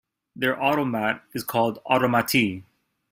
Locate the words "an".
1.87-1.95